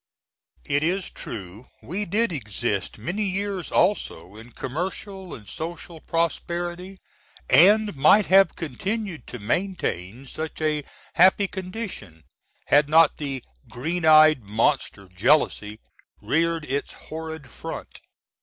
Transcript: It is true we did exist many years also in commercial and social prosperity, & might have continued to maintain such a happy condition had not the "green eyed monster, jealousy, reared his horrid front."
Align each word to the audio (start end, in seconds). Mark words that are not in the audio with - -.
It 0.65 0.81
is 0.81 1.11
true 1.11 1.67
we 1.83 2.05
did 2.05 2.31
exist 2.31 2.97
many 2.97 3.21
years 3.21 3.71
also 3.71 4.35
in 4.35 4.51
commercial 4.51 5.35
and 5.35 5.47
social 5.47 5.99
prosperity, 6.01 6.97
& 7.47 7.95
might 7.95 8.25
have 8.25 8.55
continued 8.55 9.27
to 9.27 9.37
maintain 9.37 10.25
such 10.25 10.59
a 10.59 10.83
happy 11.13 11.47
condition 11.47 12.23
had 12.65 12.89
not 12.89 13.17
the 13.17 13.43
"green 13.69 14.03
eyed 14.03 14.41
monster, 14.41 15.07
jealousy, 15.07 15.77
reared 16.19 16.65
his 16.65 16.91
horrid 17.11 17.47
front." 17.47 17.99